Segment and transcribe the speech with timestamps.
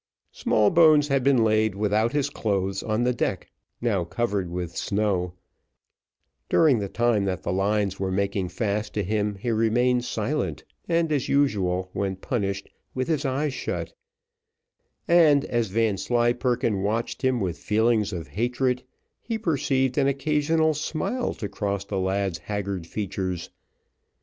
[0.31, 5.35] Smallbones had been laid without his clothes on the deck, now covered with snow,
[6.49, 11.11] during the time that the lines were making fast to him; he remained silent, and
[11.11, 13.93] as usual, when punished, with his eyes shut,
[15.07, 18.81] and as Vanslyperken watched him with feelings of hatred,
[19.21, 23.51] he perceived an occasional smile to cross the lad's haggard features.